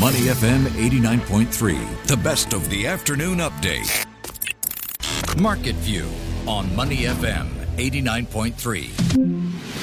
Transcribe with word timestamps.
Money 0.00 0.32
FM 0.32 0.64
89.3, 0.64 2.06
the 2.06 2.16
best 2.16 2.54
of 2.54 2.66
the 2.70 2.86
afternoon 2.86 3.36
update. 3.36 4.06
Market 5.38 5.74
View 5.74 6.08
on 6.46 6.74
Money 6.74 7.02
FM 7.02 7.48
89.3. 7.76 9.79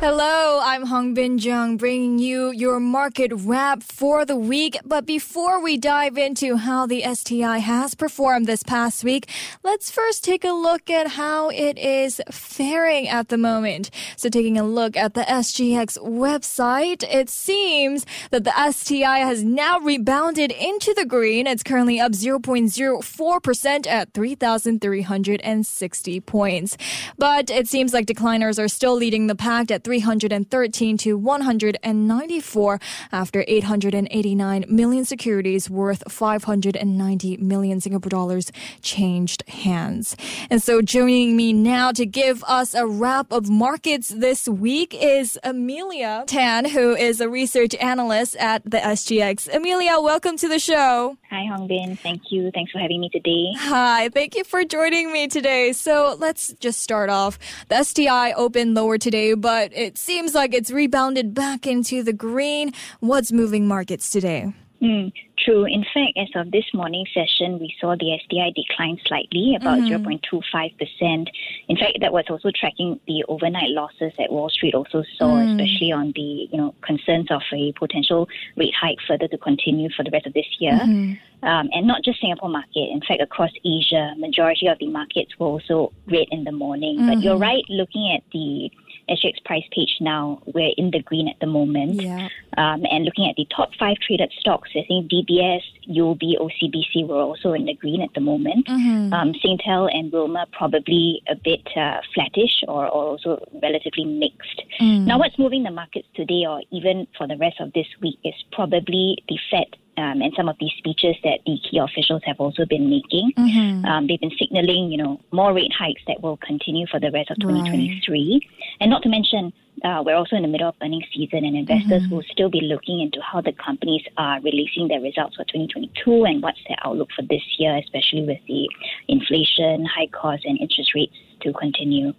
Hello, 0.00 0.60
I'm 0.62 0.86
Hong 0.86 1.12
Bin 1.12 1.38
Jung 1.38 1.76
bringing 1.76 2.20
you 2.20 2.52
your 2.52 2.78
market 2.78 3.32
wrap 3.34 3.82
for 3.82 4.24
the 4.24 4.36
week. 4.36 4.78
But 4.84 5.06
before 5.06 5.60
we 5.60 5.76
dive 5.76 6.16
into 6.16 6.54
how 6.54 6.86
the 6.86 7.02
STI 7.02 7.58
has 7.58 7.96
performed 7.96 8.46
this 8.46 8.62
past 8.62 9.02
week, 9.02 9.28
let's 9.64 9.90
first 9.90 10.22
take 10.22 10.44
a 10.44 10.52
look 10.52 10.88
at 10.88 11.08
how 11.08 11.48
it 11.48 11.76
is 11.78 12.22
faring 12.30 13.08
at 13.08 13.28
the 13.28 13.36
moment. 13.36 13.90
So 14.16 14.28
taking 14.28 14.56
a 14.56 14.62
look 14.62 14.96
at 14.96 15.14
the 15.14 15.22
SGX 15.22 15.98
website, 15.98 17.02
it 17.02 17.28
seems 17.28 18.06
that 18.30 18.44
the 18.44 18.70
STI 18.70 19.18
has 19.18 19.42
now 19.42 19.80
rebounded 19.80 20.52
into 20.52 20.94
the 20.94 21.06
green. 21.06 21.48
It's 21.48 21.64
currently 21.64 21.98
up 21.98 22.12
0.04% 22.12 23.86
at 23.88 24.14
3,360 24.14 26.20
points. 26.20 26.76
But 27.16 27.50
it 27.50 27.66
seems 27.66 27.92
like 27.92 28.06
decliners 28.06 28.62
are 28.62 28.68
still 28.68 28.94
leading 28.94 29.26
the 29.26 29.34
pack 29.34 29.72
at 29.72 29.87
313 29.88 30.98
to 30.98 31.16
194 31.16 32.78
after 33.10 33.42
889 33.48 34.66
million 34.68 35.02
securities 35.06 35.70
worth 35.70 36.02
590 36.12 37.38
million 37.38 37.80
Singapore 37.80 38.10
dollars 38.10 38.52
changed 38.82 39.48
hands. 39.48 40.14
And 40.50 40.62
so 40.62 40.82
joining 40.82 41.38
me 41.38 41.54
now 41.54 41.90
to 41.92 42.04
give 42.04 42.44
us 42.44 42.74
a 42.74 42.86
wrap 42.86 43.32
of 43.32 43.48
markets 43.48 44.08
this 44.08 44.46
week 44.46 44.94
is 44.94 45.38
Amelia 45.42 46.24
Tan, 46.26 46.66
who 46.66 46.94
is 46.94 47.22
a 47.22 47.30
research 47.30 47.74
analyst 47.76 48.36
at 48.36 48.62
the 48.64 48.76
SGX. 48.76 49.54
Amelia, 49.54 50.00
welcome 50.00 50.36
to 50.36 50.48
the 50.48 50.58
show. 50.58 51.16
Hi, 51.30 51.46
Hongbin. 51.50 51.98
Thank 51.98 52.30
you. 52.30 52.50
Thanks 52.52 52.72
for 52.72 52.78
having 52.78 53.00
me 53.00 53.08
today. 53.08 53.52
Hi, 53.56 54.10
thank 54.10 54.34
you 54.34 54.44
for 54.44 54.64
joining 54.64 55.12
me 55.12 55.28
today. 55.28 55.72
So 55.72 56.14
let's 56.18 56.52
just 56.60 56.82
start 56.82 57.08
off. 57.08 57.38
The 57.68 57.84
STI 57.84 58.32
opened 58.32 58.74
lower 58.74 58.98
today, 58.98 59.32
but 59.32 59.72
it 59.78 59.96
seems 59.96 60.34
like 60.34 60.52
it's 60.52 60.70
rebounded 60.70 61.34
back 61.34 61.66
into 61.66 62.02
the 62.02 62.12
green. 62.12 62.72
What's 63.00 63.32
moving 63.32 63.66
markets 63.66 64.10
today? 64.10 64.52
Mm, 64.82 65.12
true. 65.36 65.64
In 65.64 65.82
fact, 65.82 66.16
as 66.16 66.28
of 66.36 66.52
this 66.52 66.64
morning 66.72 67.04
session, 67.12 67.58
we 67.58 67.74
saw 67.80 67.96
the 67.96 68.16
STI 68.24 68.52
decline 68.54 68.98
slightly, 69.06 69.56
about 69.56 69.80
mm-hmm. 69.80 70.06
0.25%. 70.06 71.26
In 71.68 71.76
fact, 71.76 71.98
that 72.00 72.12
was 72.12 72.24
also 72.30 72.50
tracking 72.54 73.00
the 73.08 73.24
overnight 73.28 73.70
losses 73.70 74.12
that 74.18 74.30
Wall 74.30 74.48
Street 74.48 74.74
also 74.74 75.02
saw, 75.16 75.34
mm. 75.34 75.50
especially 75.50 75.90
on 75.90 76.12
the 76.14 76.48
you 76.52 76.56
know 76.56 76.74
concerns 76.82 77.28
of 77.30 77.42
a 77.52 77.72
potential 77.72 78.28
rate 78.56 78.74
hike 78.80 78.98
further 79.06 79.26
to 79.28 79.38
continue 79.38 79.88
for 79.96 80.04
the 80.04 80.10
rest 80.10 80.26
of 80.26 80.34
this 80.34 80.46
year. 80.60 80.74
Mm-hmm. 80.74 81.14
Um, 81.40 81.68
and 81.72 81.86
not 81.86 82.02
just 82.04 82.20
Singapore 82.20 82.48
market. 82.48 82.90
In 82.90 83.00
fact, 83.00 83.20
across 83.20 83.50
Asia, 83.64 84.14
majority 84.16 84.66
of 84.66 84.78
the 84.78 84.88
markets 84.88 85.38
were 85.38 85.46
also 85.46 85.92
red 86.06 86.26
in 86.30 86.44
the 86.44 86.52
morning. 86.52 86.98
Mm-hmm. 86.98 87.08
But 87.08 87.22
you're 87.22 87.36
right, 87.36 87.62
looking 87.68 88.12
at 88.14 88.22
the 88.32 88.70
SGX 89.08 89.44
price 89.44 89.64
page 89.72 89.96
now, 90.00 90.40
we're 90.46 90.72
in 90.76 90.90
the 90.90 91.02
green 91.02 91.28
at 91.28 91.38
the 91.40 91.46
moment. 91.46 92.02
Yeah. 92.02 92.28
Um, 92.56 92.84
and 92.90 93.04
looking 93.04 93.28
at 93.28 93.36
the 93.36 93.46
top 93.54 93.70
five 93.78 93.96
traded 93.98 94.32
stocks, 94.38 94.70
I 94.74 94.84
think 94.86 95.10
DBS, 95.10 95.62
UOB, 95.88 96.38
OCBC 96.38 97.06
were 97.06 97.20
also 97.20 97.52
in 97.52 97.66
the 97.66 97.74
green 97.74 98.02
at 98.02 98.12
the 98.14 98.20
moment. 98.20 98.66
Mm-hmm. 98.66 99.12
Um, 99.12 99.32
Singtel 99.34 99.88
and 99.92 100.12
Wilmar 100.12 100.46
probably 100.52 101.22
a 101.28 101.34
bit 101.34 101.66
uh, 101.76 102.00
flattish 102.14 102.62
or, 102.66 102.86
or, 102.86 103.08
also 103.08 103.42
relatively 103.62 104.04
mixed. 104.04 104.62
Mm. 104.80 105.06
Now, 105.06 105.18
what's 105.18 105.38
moving 105.38 105.62
the 105.62 105.70
markets 105.70 106.08
today 106.14 106.44
or 106.46 106.62
even 106.70 107.06
for 107.16 107.26
the 107.26 107.36
rest 107.36 107.60
of 107.60 107.72
this 107.72 107.86
week 108.02 108.18
is 108.24 108.34
probably 108.52 109.16
the 109.28 109.38
Fed 109.50 109.76
um, 109.98 110.22
and 110.22 110.32
some 110.36 110.48
of 110.48 110.56
these 110.60 110.70
speeches 110.78 111.16
that 111.24 111.40
the 111.44 111.58
key 111.58 111.78
officials 111.78 112.22
have 112.24 112.38
also 112.38 112.64
been 112.64 112.88
making. 112.88 113.32
Mm-hmm. 113.36 113.84
Um, 113.84 114.06
they've 114.06 114.20
been 114.20 114.36
signaling, 114.38 114.92
you 114.92 114.96
know, 114.96 115.20
more 115.32 115.52
rate 115.52 115.72
hikes 115.76 116.02
that 116.06 116.22
will 116.22 116.36
continue 116.36 116.86
for 116.86 117.00
the 117.00 117.10
rest 117.10 117.30
of 117.30 117.38
2023. 117.40 118.06
Right. 118.08 118.66
And 118.80 118.90
not 118.90 119.02
to 119.02 119.08
mention, 119.08 119.52
uh, 119.84 120.02
we're 120.06 120.14
also 120.14 120.36
in 120.36 120.42
the 120.42 120.48
middle 120.48 120.68
of 120.68 120.76
earnings 120.82 121.04
season, 121.12 121.44
and 121.44 121.56
investors 121.56 122.02
mm-hmm. 122.02 122.14
will 122.14 122.22
still 122.30 122.48
be 122.48 122.60
looking 122.60 123.00
into 123.00 123.20
how 123.20 123.40
the 123.40 123.52
companies 123.52 124.02
are 124.16 124.40
releasing 124.40 124.86
their 124.86 125.00
results 125.00 125.34
for 125.34 125.44
2022 125.44 126.24
and 126.24 126.42
what's 126.42 126.60
their 126.68 126.76
outlook 126.84 127.08
for 127.16 127.22
this 127.22 127.42
year, 127.58 127.76
especially 127.76 128.22
with 128.22 128.38
the 128.46 128.68
inflation, 129.08 129.84
high 129.84 130.08
costs, 130.08 130.44
and 130.46 130.60
interest 130.60 130.94
rates 130.94 131.14
to 131.40 131.52
continue. 131.54 132.12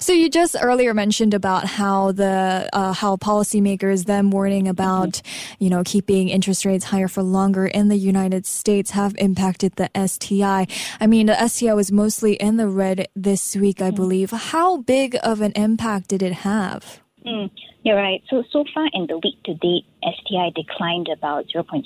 So 0.00 0.12
you 0.12 0.30
just 0.30 0.56
earlier 0.60 0.94
mentioned 0.94 1.34
about 1.34 1.66
how 1.66 2.12
the 2.12 2.68
uh, 2.72 2.92
how 2.92 3.16
policymakers 3.16 4.04
then 4.04 4.30
warning 4.30 4.68
about 4.68 5.10
mm-hmm. 5.10 5.64
you 5.64 5.70
know 5.70 5.82
keeping 5.84 6.28
interest 6.28 6.64
rates 6.64 6.84
higher 6.84 7.08
for 7.08 7.22
longer 7.22 7.66
in 7.66 7.88
the 7.88 7.96
United 7.96 8.46
States 8.46 8.92
have 8.92 9.14
impacted 9.18 9.76
the 9.76 9.90
STI. 10.06 10.66
I 11.00 11.06
mean 11.06 11.26
the 11.26 11.48
STI 11.48 11.74
was 11.74 11.92
mostly 11.92 12.34
in 12.34 12.56
the 12.56 12.68
red 12.68 13.08
this 13.14 13.56
week, 13.56 13.82
I 13.82 13.88
mm-hmm. 13.88 13.96
believe. 13.96 14.30
How 14.30 14.78
big 14.78 15.16
of 15.22 15.40
an 15.40 15.52
impact 15.52 16.08
did 16.08 16.22
it 16.22 16.32
have? 16.32 17.00
Mm, 17.26 17.50
you're 17.88 17.96
right. 17.96 18.22
So 18.28 18.44
so 18.52 18.64
far 18.74 18.86
in 18.92 19.06
the 19.06 19.16
week 19.16 19.42
to 19.44 19.54
date, 19.54 19.86
STI 20.02 20.50
declined 20.54 21.08
about 21.08 21.46
0.7% 21.48 21.84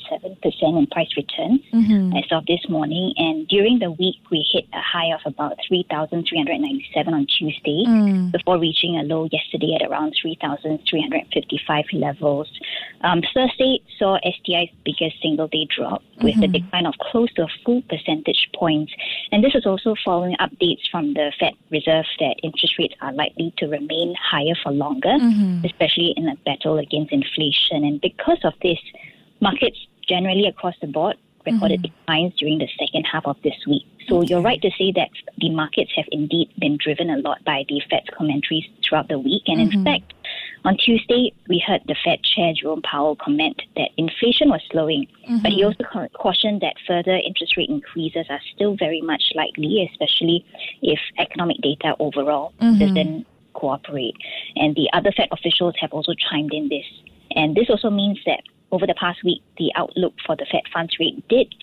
in 0.78 0.86
price 0.88 1.08
return 1.16 1.60
mm-hmm. 1.72 2.16
as 2.16 2.24
of 2.30 2.44
this 2.46 2.68
morning. 2.68 3.14
And 3.16 3.46
during 3.48 3.78
the 3.78 3.90
week, 3.90 4.16
we 4.30 4.44
hit 4.52 4.66
a 4.72 4.80
high 4.80 5.14
of 5.14 5.20
about 5.24 5.58
3,397 5.66 7.14
on 7.14 7.26
Tuesday 7.26 7.84
mm. 7.86 8.32
before 8.32 8.58
reaching 8.58 8.98
a 8.98 9.02
low 9.02 9.28
yesterday 9.32 9.78
at 9.80 9.88
around 9.88 10.14
3,355 10.20 11.84
levels. 11.94 12.48
Um, 13.02 13.22
Thursday 13.32 13.80
saw 13.98 14.18
STI's 14.18 14.68
biggest 14.84 15.22
single 15.22 15.48
day 15.48 15.66
drop 15.74 16.02
with 16.20 16.34
mm-hmm. 16.34 16.42
a 16.44 16.48
decline 16.48 16.86
of 16.86 16.94
close 17.00 17.32
to 17.34 17.44
a 17.44 17.48
full 17.64 17.82
percentage 17.82 18.48
point. 18.54 18.90
And 19.32 19.42
this 19.42 19.54
is 19.54 19.66
also 19.66 19.94
following 20.04 20.36
updates 20.36 20.82
from 20.90 21.14
the 21.14 21.32
Fed 21.38 21.54
Reserve 21.70 22.04
that 22.20 22.36
interest 22.42 22.78
rates 22.78 22.94
are 23.00 23.12
likely 23.12 23.54
to 23.58 23.66
remain 23.66 24.14
higher 24.20 24.54
for 24.62 24.70
longer, 24.70 25.16
mm-hmm. 25.18 25.64
especially 25.64 25.91
in 25.96 26.28
a 26.28 26.36
battle 26.44 26.78
against 26.78 27.12
inflation. 27.12 27.84
And 27.84 28.00
because 28.00 28.38
of 28.44 28.54
this, 28.62 28.78
markets 29.40 29.78
generally 30.08 30.46
across 30.46 30.74
the 30.80 30.86
board 30.86 31.16
recorded 31.46 31.82
mm-hmm. 31.82 31.94
declines 32.00 32.34
during 32.38 32.58
the 32.58 32.68
second 32.78 33.04
half 33.04 33.26
of 33.26 33.36
this 33.42 33.56
week. 33.66 33.82
So 34.08 34.18
okay. 34.18 34.28
you're 34.28 34.42
right 34.42 34.60
to 34.62 34.70
say 34.78 34.92
that 34.92 35.10
the 35.38 35.50
markets 35.50 35.92
have 35.96 36.06
indeed 36.10 36.50
been 36.58 36.76
driven 36.82 37.10
a 37.10 37.18
lot 37.18 37.44
by 37.44 37.64
the 37.68 37.80
Fed's 37.90 38.06
commentaries 38.16 38.64
throughout 38.86 39.08
the 39.08 39.18
week. 39.18 39.42
And 39.46 39.58
mm-hmm. 39.58 39.78
in 39.78 39.84
fact, 39.84 40.12
on 40.64 40.76
Tuesday, 40.76 41.32
we 41.48 41.62
heard 41.64 41.82
the 41.86 41.96
Fed 42.04 42.22
Chair 42.22 42.52
Jerome 42.54 42.82
Powell 42.82 43.16
comment 43.16 43.60
that 43.76 43.90
inflation 43.96 44.48
was 44.48 44.60
slowing, 44.70 45.06
mm-hmm. 45.24 45.38
but 45.38 45.52
he 45.52 45.64
also 45.64 45.84
cautioned 46.14 46.60
that 46.60 46.74
further 46.86 47.16
interest 47.16 47.56
rate 47.56 47.68
increases 47.68 48.26
are 48.30 48.40
still 48.54 48.76
very 48.76 49.00
much 49.00 49.32
likely, 49.34 49.88
especially 49.90 50.44
if 50.80 51.00
economic 51.18 51.56
data 51.62 51.96
overall 51.98 52.52
mm-hmm. 52.60 52.78
doesn't 52.78 53.26
cooperate. 53.62 54.18
And 54.56 54.74
the 54.74 54.88
other 54.92 55.12
Fed 55.16 55.28
officials 55.30 55.74
have 55.80 55.92
also 55.96 56.12
chimed 56.26 56.52
in 56.52 56.68
this 56.68 56.88
and 57.36 57.54
this 57.54 57.68
also 57.70 57.90
means 57.90 58.18
that 58.26 58.42
over 58.70 58.86
the 58.86 58.94
past 58.94 59.22
week, 59.24 59.42
the 59.58 59.70
outlook 59.74 60.14
for 60.26 60.36
the 60.36 60.46
Fed 60.50 60.62
funds 60.72 60.96
rate 60.98 61.26
did 61.28 61.54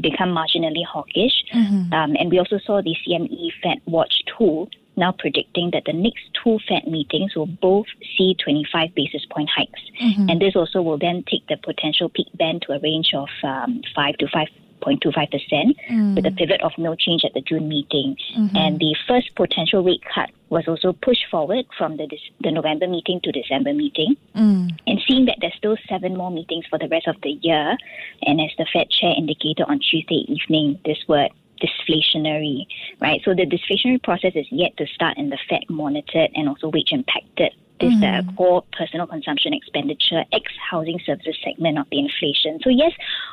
become 0.00 0.30
marginally 0.30 0.84
hawkish. 0.84 1.44
Mm-hmm. 1.54 1.92
Um, 1.92 2.16
and 2.18 2.30
we 2.30 2.38
also 2.38 2.58
saw 2.58 2.82
the 2.82 2.96
CME 3.06 3.50
Fed 3.62 3.80
Watch 3.86 4.22
tool 4.36 4.68
now 4.94 5.12
predicting 5.18 5.70
that 5.72 5.84
the 5.86 5.92
next 5.92 6.24
two 6.42 6.58
Fed 6.68 6.86
meetings 6.86 7.34
will 7.34 7.46
both 7.46 7.86
see 8.16 8.36
25 8.44 8.94
basis 8.94 9.24
point 9.30 9.48
hikes. 9.48 9.80
Mm-hmm. 10.02 10.28
And 10.28 10.40
this 10.40 10.54
also 10.54 10.82
will 10.82 10.98
then 10.98 11.24
take 11.30 11.46
the 11.48 11.56
potential 11.56 12.10
peak 12.10 12.26
band 12.34 12.62
to 12.62 12.72
a 12.72 12.80
range 12.80 13.12
of 13.14 13.28
um, 13.42 13.80
5 13.94 14.16
to 14.18 14.28
5 14.28 14.48
0.25% 14.82 15.76
mm. 15.90 16.14
with 16.14 16.26
a 16.26 16.30
pivot 16.30 16.60
of 16.62 16.72
no 16.78 16.94
change 16.94 17.24
at 17.24 17.32
the 17.34 17.40
June 17.40 17.68
meeting. 17.68 18.16
Mm-hmm. 18.36 18.56
And 18.56 18.78
the 18.78 18.94
first 19.06 19.34
potential 19.34 19.82
rate 19.82 20.02
cut 20.14 20.30
was 20.50 20.68
also 20.68 20.92
pushed 20.92 21.24
forward 21.30 21.64
from 21.78 21.96
the, 21.96 22.06
the 22.40 22.50
November 22.50 22.86
meeting 22.86 23.20
to 23.22 23.32
December 23.32 23.72
meeting. 23.72 24.16
Mm. 24.36 24.78
And 24.86 25.00
seeing 25.06 25.24
that 25.26 25.38
there's 25.40 25.54
still 25.54 25.76
seven 25.88 26.16
more 26.16 26.30
meetings 26.30 26.66
for 26.68 26.78
the 26.78 26.88
rest 26.88 27.08
of 27.08 27.16
the 27.22 27.38
year, 27.42 27.76
and 28.22 28.40
as 28.40 28.50
the 28.58 28.66
Fed 28.72 28.90
chair 28.90 29.14
indicated 29.16 29.64
on 29.68 29.78
Tuesday 29.80 30.26
evening, 30.28 30.78
this 30.84 30.98
word 31.08 31.30
deflationary, 31.62 32.66
right? 33.00 33.20
So 33.24 33.34
the 33.34 33.46
deflationary 33.46 34.02
process 34.02 34.32
is 34.34 34.46
yet 34.50 34.76
to 34.78 34.86
start 34.86 35.16
and 35.16 35.30
the 35.30 35.38
Fed 35.48 35.62
monitored 35.68 36.30
and 36.34 36.48
also 36.48 36.68
wage 36.68 36.92
impacted 36.92 37.52
this 37.82 37.92
mm-hmm. 37.94 38.28
uh, 38.28 38.32
core 38.34 38.64
personal 38.78 39.06
consumption 39.06 39.52
expenditure, 39.52 40.24
ex 40.32 40.52
housing 40.70 41.00
services 41.04 41.36
segment 41.44 41.78
of 41.78 41.86
the 41.90 41.98
inflation. 41.98 42.60
So, 42.62 42.70
yes, 42.70 42.92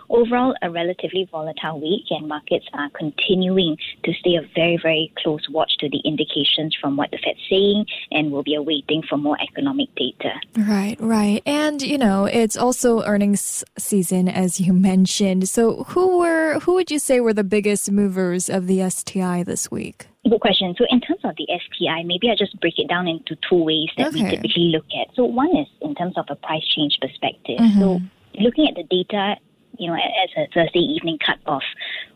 overall, 0.09 0.55
a 0.61 0.71
relatively 0.71 1.29
volatile 1.31 1.79
week, 1.79 2.05
and 2.09 2.27
markets 2.27 2.65
are 2.73 2.89
continuing 2.97 3.77
to 4.03 4.13
stay 4.13 4.35
a 4.35 4.41
very, 4.55 4.79
very 4.81 5.13
close 5.21 5.47
watch 5.49 5.71
to 5.79 5.89
the 5.89 6.01
indications 6.03 6.75
from 6.81 6.97
what 6.97 7.11
the 7.11 7.19
Fed's 7.23 7.39
saying, 7.49 7.85
and 8.11 8.31
we'll 8.31 8.43
be 8.43 8.55
awaiting 8.55 9.03
for 9.07 9.17
more 9.17 9.37
economic 9.39 9.93
data. 9.95 10.33
Right, 10.57 10.97
right. 10.99 11.43
And, 11.45 11.81
you 11.81 11.97
know, 11.97 12.25
it's 12.25 12.57
also 12.57 13.03
earnings 13.03 13.63
season, 13.77 14.27
as 14.27 14.59
you 14.59 14.73
mentioned. 14.91 15.47
So, 15.47 15.83
who 15.89 16.19
were, 16.19 16.59
who 16.61 16.73
would 16.73 16.89
you 16.89 16.99
say 16.99 17.19
were 17.19 17.33
the 17.33 17.43
biggest 17.43 17.91
movers 17.91 18.49
of 18.49 18.65
the 18.65 18.89
STI 18.89 19.43
this 19.43 19.69
week? 19.69 20.07
Good 20.29 20.41
question. 20.41 20.75
So, 20.77 20.85
in 20.89 21.01
terms 21.01 21.21
of 21.23 21.35
the 21.37 21.47
STI, 21.47 22.03
maybe 22.03 22.29
I 22.29 22.35
just 22.35 22.59
break 22.59 22.77
it 22.77 22.87
down 22.87 23.07
into 23.07 23.35
two 23.49 23.63
ways 23.63 23.89
that 23.97 24.07
okay. 24.07 24.23
we 24.23 24.29
typically 24.29 24.71
look 24.75 24.85
at. 24.99 25.15
So, 25.15 25.23
one 25.25 25.55
is 25.55 25.67
in 25.81 25.95
terms 25.95 26.17
of 26.17 26.25
a 26.29 26.35
price 26.35 26.65
change 26.67 26.97
perspective. 27.01 27.59
Mm-hmm. 27.59 27.79
So, 27.79 27.99
looking 28.39 28.67
at 28.67 28.75
the 28.75 28.83
data, 28.83 29.37
you 29.77 29.87
know, 29.87 29.95
as 29.95 30.29
a 30.37 30.47
Thursday 30.53 30.79
evening 30.79 31.17
cut 31.25 31.39
off, 31.45 31.63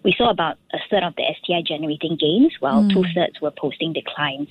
we 0.03 0.13
saw 0.17 0.29
about 0.29 0.57
a 0.73 0.77
third 0.89 1.03
of 1.03 1.15
the 1.15 1.23
STI 1.41 1.63
generating 1.65 2.17
gains, 2.19 2.53
while 2.59 2.83
mm. 2.83 2.91
two 2.91 3.05
thirds 3.15 3.39
were 3.41 3.51
posting 3.51 3.93
declines. 3.93 4.49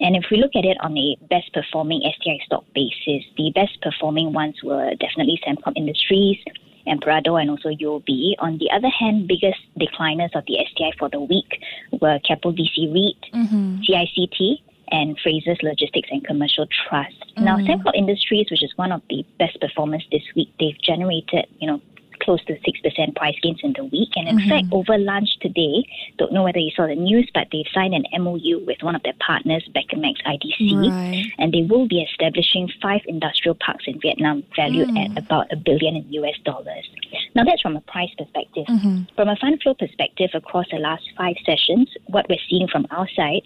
And 0.00 0.14
if 0.14 0.26
we 0.30 0.38
look 0.38 0.52
at 0.54 0.64
it 0.64 0.76
on 0.80 0.96
a 0.96 1.16
best 1.28 1.52
performing 1.52 2.02
STI 2.18 2.38
stock 2.46 2.64
basis, 2.74 3.24
the 3.36 3.50
best 3.54 3.80
performing 3.82 4.32
ones 4.32 4.62
were 4.62 4.94
definitely 4.94 5.40
Sembcorp 5.46 5.76
Industries, 5.76 6.38
Emperador 6.86 7.38
and 7.38 7.50
also 7.50 7.68
UOB. 7.68 8.34
On 8.38 8.58
the 8.58 8.70
other 8.70 8.88
hand, 8.88 9.28
biggest 9.28 9.60
decliners 9.78 10.34
of 10.34 10.44
the 10.46 10.58
STI 10.70 10.92
for 10.98 11.08
the 11.08 11.20
week 11.20 11.62
were 12.00 12.18
Keppel 12.26 12.52
DC 12.52 12.92
REIT, 12.92 13.32
mm-hmm. 13.32 13.80
CICT, 13.82 14.58
and 14.90 15.18
Frasers 15.18 15.62
Logistics 15.62 16.08
and 16.10 16.24
Commercial 16.24 16.66
Trust. 16.66 17.14
Mm-hmm. 17.20 17.44
Now, 17.44 17.56
Sembcorp 17.56 17.94
Industries, 17.94 18.50
which 18.50 18.62
is 18.62 18.72
one 18.76 18.92
of 18.92 19.00
the 19.08 19.24
best 19.38 19.58
performers 19.60 20.06
this 20.12 20.22
week, 20.36 20.52
they've 20.60 20.78
generated, 20.80 21.46
you 21.58 21.66
know, 21.66 21.80
close 22.22 22.42
to 22.44 22.54
6% 22.54 23.16
price 23.16 23.36
gains 23.42 23.60
in 23.62 23.74
the 23.76 23.84
week. 23.84 24.10
And 24.16 24.28
in 24.28 24.38
mm-hmm. 24.38 24.48
fact, 24.48 24.66
over 24.72 24.96
lunch 24.98 25.38
today, 25.40 25.84
don't 26.18 26.32
know 26.32 26.42
whether 26.42 26.58
you 26.58 26.70
saw 26.74 26.86
the 26.86 26.94
news, 26.94 27.30
but 27.34 27.48
they've 27.52 27.66
signed 27.72 27.94
an 27.94 28.04
MOU 28.22 28.64
with 28.66 28.82
one 28.82 28.94
of 28.94 29.02
their 29.02 29.16
partners, 29.24 29.68
Becamex 29.74 30.22
IDC, 30.26 30.90
right. 30.90 31.24
and 31.38 31.52
they 31.52 31.62
will 31.62 31.86
be 31.86 32.00
establishing 32.02 32.70
five 32.80 33.00
industrial 33.06 33.54
parks 33.54 33.84
in 33.86 34.00
Vietnam 34.00 34.42
valued 34.56 34.88
mm. 34.88 35.10
at 35.10 35.22
about 35.22 35.52
a 35.52 35.56
billion 35.56 35.96
in 35.96 36.12
US 36.12 36.38
dollars. 36.44 36.88
Now, 37.34 37.44
that's 37.44 37.62
from 37.62 37.76
a 37.76 37.80
price 37.82 38.10
perspective. 38.16 38.66
Mm-hmm. 38.66 39.14
From 39.16 39.28
a 39.28 39.36
fund 39.36 39.60
flow 39.62 39.74
perspective, 39.74 40.30
across 40.34 40.66
the 40.70 40.78
last 40.78 41.04
five 41.16 41.36
sessions, 41.44 41.88
what 42.06 42.26
we're 42.28 42.38
seeing 42.48 42.68
from 42.68 42.86
our 42.90 43.08
side 43.16 43.42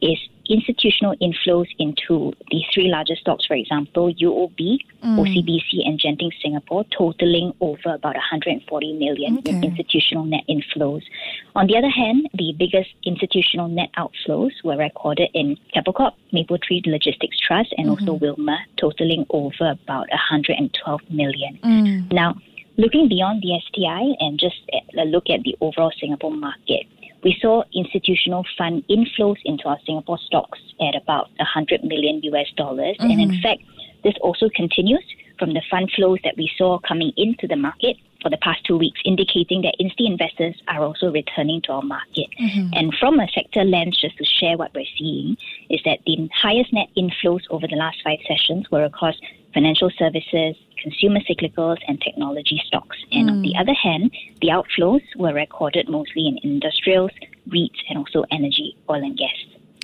is 0.00 0.18
institutional 0.48 1.14
inflows 1.18 1.66
into 1.78 2.32
the 2.50 2.62
three 2.72 2.88
largest 2.88 3.20
stocks, 3.20 3.44
for 3.46 3.54
example, 3.54 4.12
UOB, 4.14 4.58
mm. 4.58 4.78
OCBC, 5.02 5.86
and 5.86 6.00
Genting 6.00 6.30
Singapore, 6.42 6.84
totaling 6.96 7.52
over 7.60 7.94
about 7.94 8.14
140 8.14 8.92
million 8.94 9.38
okay. 9.38 9.50
in 9.50 9.64
institutional 9.64 10.24
net 10.24 10.44
inflows. 10.48 11.02
On 11.54 11.66
the 11.66 11.76
other 11.76 11.90
hand, 11.90 12.28
the 12.34 12.54
biggest 12.58 12.90
institutional 13.04 13.68
net 13.68 13.90
outflows 13.98 14.52
were 14.64 14.76
recorded 14.76 15.28
in 15.34 15.56
Keppel 15.74 15.92
Corp, 15.92 16.14
Mapletree 16.32 16.86
Logistics 16.86 17.38
Trust, 17.38 17.74
and 17.76 17.88
mm-hmm. 17.88 18.08
also 18.08 18.24
Wilmar, 18.24 18.58
totaling 18.78 19.26
over 19.30 19.70
about 19.70 20.08
112 20.10 21.00
million. 21.10 21.58
Mm. 21.62 22.12
Now, 22.12 22.34
looking 22.78 23.08
beyond 23.08 23.42
the 23.42 23.60
STI 23.66 24.14
and 24.20 24.38
just 24.38 24.56
a 24.96 25.04
look 25.04 25.24
at 25.28 25.42
the 25.42 25.56
overall 25.60 25.92
Singapore 26.00 26.30
market, 26.30 26.86
we 27.22 27.36
saw 27.40 27.62
institutional 27.74 28.44
fund 28.56 28.84
inflows 28.88 29.36
into 29.44 29.64
our 29.68 29.78
Singapore 29.84 30.18
stocks 30.18 30.58
at 30.80 30.94
about 30.94 31.30
100 31.38 31.84
million 31.84 32.20
US 32.24 32.46
dollars. 32.56 32.96
Mm-hmm. 32.98 33.10
And 33.10 33.20
in 33.20 33.30
mm-hmm. 33.30 33.42
fact, 33.42 33.62
this 34.04 34.14
also 34.20 34.48
continues 34.54 35.04
from 35.38 35.54
the 35.54 35.62
fund 35.70 35.90
flows 35.94 36.18
that 36.24 36.36
we 36.36 36.50
saw 36.56 36.78
coming 36.80 37.12
into 37.16 37.46
the 37.46 37.56
market 37.56 37.96
for 38.22 38.30
the 38.30 38.36
past 38.38 38.64
two 38.64 38.76
weeks, 38.76 39.00
indicating 39.04 39.62
that 39.62 39.74
insti 39.80 40.06
investors 40.06 40.60
are 40.66 40.82
also 40.82 41.10
returning 41.12 41.62
to 41.62 41.72
our 41.72 41.82
market. 41.82 42.26
Mm-hmm. 42.40 42.70
And 42.72 42.94
from 42.98 43.20
a 43.20 43.28
sector 43.28 43.64
lens, 43.64 43.96
just 43.96 44.18
to 44.18 44.24
share 44.24 44.56
what 44.56 44.74
we're 44.74 44.84
seeing, 44.98 45.36
is 45.70 45.80
that 45.84 46.00
the 46.04 46.28
highest 46.34 46.72
net 46.72 46.88
inflows 46.96 47.42
over 47.50 47.66
the 47.68 47.76
last 47.76 47.98
five 48.02 48.18
sessions 48.26 48.70
were 48.70 48.84
across 48.84 49.14
financial 49.58 49.90
services, 49.98 50.54
consumer 50.80 51.20
cyclicals, 51.28 51.78
and 51.88 52.00
technology 52.00 52.62
stocks. 52.64 52.96
And 53.10 53.28
mm. 53.28 53.32
on 53.32 53.42
the 53.42 53.54
mm. 53.54 53.60
other 53.60 53.74
hand, 53.74 54.04
the 54.40 54.48
outflows 54.56 55.02
were 55.16 55.34
recorded 55.34 55.88
mostly 55.88 56.28
in 56.28 56.38
industrials, 56.44 57.10
REITs, 57.48 57.80
and 57.88 57.98
also 57.98 58.24
energy, 58.30 58.76
oil 58.88 59.02
and 59.02 59.18
gas. 59.18 59.38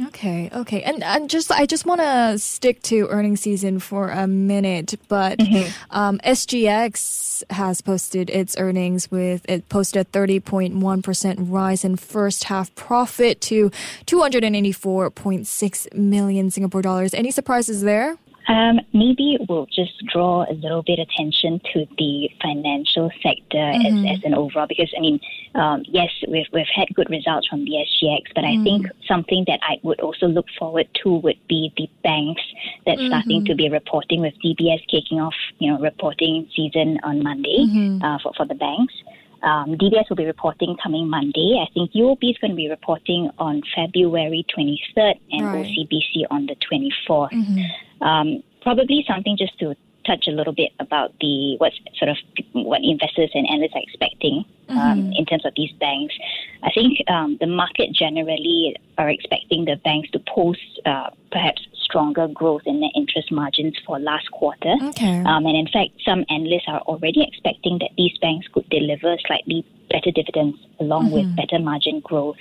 Okay, 0.09 0.51
okay, 0.53 0.83
and, 0.83 1.05
and 1.05 1.31
just 1.31 1.53
I 1.53 1.67
just 1.67 1.87
want 1.87 2.01
to 2.01 2.37
stick 2.39 2.83
to 2.91 3.07
earnings 3.11 3.43
season 3.43 3.79
for 3.79 4.11
a 4.11 4.27
minute, 4.27 4.95
but 5.07 5.39
mm-hmm. 5.39 5.71
um, 5.91 6.19
SGX 6.19 7.45
has 7.51 7.81
posted 7.81 8.29
its 8.31 8.57
earnings 8.59 9.09
with 9.13 9.47
it 9.49 9.69
posted 9.69 10.01
a 10.01 10.05
thirty 10.05 10.41
point 10.41 10.75
one 10.79 11.01
percent 11.01 11.39
rise 11.41 11.85
in 11.85 11.95
first 11.95 12.45
half 12.45 12.75
profit 12.75 13.41
to 13.43 13.71
two 14.05 14.21
hundred 14.21 14.43
and 14.43 14.57
eighty 14.57 14.73
four 14.73 15.11
point 15.11 15.47
six 15.47 15.87
million 15.95 16.51
Singapore 16.51 16.83
dollars. 16.83 17.15
Any 17.15 17.31
surprises 17.31 17.83
there? 17.83 18.17
Um, 18.47 18.81
maybe 18.93 19.39
we'll 19.49 19.67
just 19.67 20.05
draw 20.13 20.45
a 20.45 20.53
little 20.53 20.83
bit 20.83 20.99
attention 20.99 21.61
to 21.73 21.87
the 21.97 22.29
financial 22.43 23.11
sector 23.23 23.57
mm-hmm. 23.57 24.07
as, 24.07 24.19
as 24.19 24.25
an 24.25 24.35
overall, 24.35 24.67
because 24.69 24.93
I 24.97 25.01
mean, 25.01 25.21
um, 25.55 25.83
yes, 25.89 26.11
we've 26.29 26.47
we've 26.53 26.67
had 26.75 26.89
good 26.95 27.09
results 27.09 27.49
from 27.49 27.65
the 27.65 27.73
SGX, 27.73 28.35
but 28.35 28.45
mm. 28.45 28.61
I 28.61 28.65
think 28.65 28.87
something 29.09 29.45
that 29.47 29.61
I 29.63 29.79
would 29.83 30.01
also 30.01 30.27
look 30.27 30.47
forward 30.59 30.89
to 31.03 31.15
would 31.15 31.39
be 31.49 31.73
the 31.77 31.89
banks 32.03 32.43
that's 32.85 33.01
mm-hmm. 33.01 33.09
starting 33.09 33.45
to 33.47 33.55
be 33.55 33.71
reporting 33.71 34.21
with 34.21 34.35
DBS 34.45 34.87
kicking 34.91 35.21
off, 35.21 35.35
you 35.59 35.73
know, 35.73 35.81
reporting 35.81 36.49
season 36.55 36.99
on 37.03 37.23
Monday 37.23 37.67
mm-hmm. 37.67 38.05
uh, 38.05 38.19
for 38.19 38.33
for 38.37 38.47
the 38.47 38.55
banks. 38.55 38.95
Um, 39.45 39.77
DBS 39.77 40.09
will 40.09 40.17
be 40.17 40.25
reporting 40.25 40.75
coming 40.83 41.09
Monday. 41.09 41.63
I 41.63 41.71
think 41.75 41.93
UOB 41.93 42.31
is 42.31 42.39
going 42.39 42.53
to 42.53 42.57
be 42.57 42.71
reporting 42.71 43.31
on 43.39 43.61
February 43.75 44.45
23rd 44.57 45.21
and 45.33 45.47
right. 45.47 45.67
OCBC 45.67 46.25
on 46.31 46.47
the 46.47 46.57
24th. 46.57 47.33
Um, 48.05 48.43
probably 48.63 49.05
something 49.09 49.37
just 49.37 49.59
to 49.59 49.75
touch 50.07 50.27
a 50.29 50.31
little 50.31 50.53
bit 50.53 50.71
about 50.81 51.13
the 51.21 51.57
what's 51.59 51.79
sort 51.99 52.11
of 52.11 52.17
what 52.53 52.81
investors 52.83 53.31
and 53.35 53.49
analysts 53.49 53.75
are 53.75 53.83
expecting 53.83 54.45
um, 54.69 54.77
mm-hmm. 54.79 55.13
in 55.13 55.27
terms 55.27 55.45
of 55.45 55.53
these 55.57 55.73
banks. 55.81 56.15
I 56.63 56.71
think 56.73 56.99
um, 57.09 57.37
the 57.41 57.47
market 57.47 57.93
generally 57.93 58.77
are 58.99 59.09
expecting 59.09 59.65
the 59.65 59.77
banks 59.77 60.11
to 60.11 60.19
post 60.19 60.61
uh, 60.87 61.11
perhaps 61.33 61.67
stronger 61.83 62.29
growth 62.29 62.63
in 62.67 62.81
net 62.81 62.93
interest 62.95 63.31
margins 63.31 63.77
for 63.87 63.99
last 63.99 64.31
quarter. 64.31 64.75
Okay. 64.83 65.21
Um, 65.21 65.47
and 65.47 65.57
in 65.57 65.67
fact, 65.67 65.91
some 66.05 66.25
analysts 66.29 66.65
are 66.69 66.81
already 66.83 67.23
expecting 67.23 67.79
that 67.79 67.91
these 67.97 68.17
banks 68.19 68.47
could 68.53 68.69
deliver 68.71 69.17
slightly 69.27 69.65
better 69.91 70.11
dividends 70.11 70.59
along 70.81 71.07
mm-hmm. 71.07 71.15
with 71.15 71.37
better 71.37 71.59
margin 71.59 72.01
growth. 72.01 72.37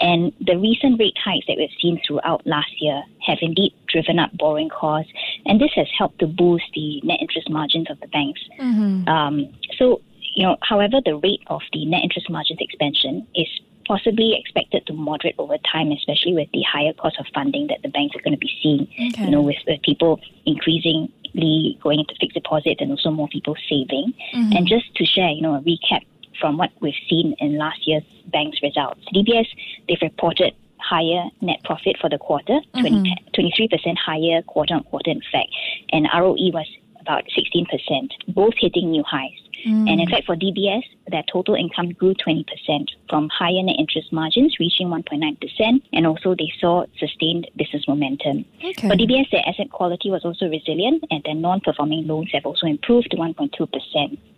And 0.00 0.32
the 0.40 0.56
recent 0.58 0.98
rate 0.98 1.16
hikes 1.22 1.46
that 1.46 1.56
we've 1.58 1.70
seen 1.80 2.00
throughout 2.06 2.46
last 2.46 2.80
year 2.80 3.02
have 3.26 3.38
indeed 3.42 3.74
driven 3.88 4.18
up 4.18 4.30
borrowing 4.36 4.70
costs, 4.70 5.12
and 5.46 5.60
this 5.60 5.72
has 5.74 5.88
helped 5.96 6.18
to 6.20 6.26
boost 6.26 6.64
the 6.74 7.00
net 7.02 7.18
interest 7.20 7.50
margins 7.50 7.90
of 7.90 8.00
the 8.00 8.06
banks. 8.08 8.40
Mm-hmm. 8.58 9.08
Um, 9.08 9.52
so, 9.76 10.00
you 10.34 10.46
know, 10.46 10.56
however, 10.62 11.00
the 11.04 11.16
rate 11.16 11.42
of 11.48 11.60
the 11.72 11.84
net 11.84 12.02
interest 12.02 12.30
margins 12.30 12.60
expansion 12.60 13.26
is 13.34 13.48
possibly 13.86 14.38
expected 14.38 14.86
to 14.86 14.92
moderate 14.92 15.34
over 15.38 15.58
time, 15.70 15.90
especially 15.90 16.32
with 16.32 16.48
the 16.52 16.62
higher 16.62 16.92
cost 16.92 17.18
of 17.18 17.26
funding 17.34 17.66
that 17.66 17.82
the 17.82 17.88
banks 17.88 18.14
are 18.14 18.20
going 18.20 18.32
to 18.32 18.38
be 18.38 18.52
seeing. 18.62 18.82
Okay. 19.12 19.24
You 19.24 19.30
know, 19.30 19.42
with, 19.42 19.56
with 19.66 19.82
people 19.82 20.20
increasingly 20.46 21.78
going 21.82 21.98
into 21.98 22.14
fixed 22.20 22.34
deposit 22.34 22.76
and 22.80 22.90
also 22.92 23.10
more 23.10 23.28
people 23.28 23.56
saving. 23.68 24.14
Mm-hmm. 24.32 24.56
And 24.56 24.66
just 24.66 24.94
to 24.94 25.04
share, 25.04 25.30
you 25.30 25.42
know, 25.42 25.54
a 25.56 25.60
recap 25.60 26.04
from 26.40 26.56
what 26.56 26.70
we've 26.80 26.94
seen 27.08 27.34
in 27.38 27.58
last 27.58 27.86
year's 27.86 28.04
bank's 28.26 28.62
results. 28.62 29.00
DBS, 29.14 29.46
they've 29.88 30.02
reported 30.02 30.54
higher 30.78 31.24
net 31.40 31.62
profit 31.64 31.96
for 32.00 32.08
the 32.08 32.18
quarter, 32.18 32.60
mm-hmm. 32.74 33.04
20, 33.34 33.68
23% 33.72 33.96
higher 33.98 34.42
quarter 34.42 34.74
on 34.74 34.84
quarter, 34.84 35.10
in 35.10 35.22
fact, 35.32 35.48
and 35.92 36.08
ROE 36.14 36.50
was 36.52 36.66
about 37.00 37.24
16%, 37.36 38.10
both 38.28 38.54
hitting 38.58 38.90
new 38.90 39.02
highs. 39.02 39.38
Mm. 39.66 39.90
And 39.90 40.00
in 40.00 40.08
fact, 40.08 40.26
for 40.26 40.36
DBS, 40.36 40.82
their 41.08 41.22
total 41.30 41.54
income 41.54 41.92
grew 41.92 42.14
20% 42.14 42.44
from 43.08 43.28
higher 43.28 43.62
net 43.62 43.76
interest 43.78 44.12
margins 44.12 44.56
reaching 44.58 44.88
1.9%, 44.88 45.82
and 45.92 46.06
also 46.06 46.34
they 46.34 46.52
saw 46.58 46.84
sustained 46.98 47.48
business 47.56 47.86
momentum. 47.88 48.44
Okay. 48.64 48.88
For 48.88 48.96
DBS, 48.96 49.30
their 49.30 49.46
asset 49.46 49.70
quality 49.70 50.10
was 50.10 50.24
also 50.24 50.48
resilient, 50.48 51.04
and 51.10 51.22
their 51.24 51.34
non 51.34 51.60
performing 51.60 52.06
loans 52.06 52.30
have 52.32 52.46
also 52.46 52.66
improved 52.66 53.10
to 53.10 53.16
1.2%. 53.16 53.50